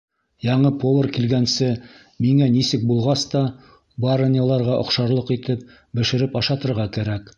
Яңы 0.43 0.69
повар 0.83 1.09
килгәнсе, 1.17 1.67
миңә 2.25 2.47
нисек 2.55 2.87
булғас 2.93 3.25
та, 3.35 3.43
барыняларға 4.07 4.79
оҡшарлыҡ 4.85 5.31
итеп 5.37 5.69
бешереп 6.01 6.41
ашатырға 6.43 6.89
кәрәк. 6.99 7.29